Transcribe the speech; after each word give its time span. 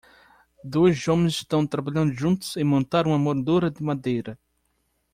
Dois 0.63 1.07
homens 1.07 1.33
estão 1.35 1.63
trabalhando 1.67 2.11
juntos 2.11 2.57
em 2.57 2.63
montar 2.63 3.05
uma 3.05 3.19
moldura 3.19 3.69
de 3.69 3.83
madeira. 3.83 4.39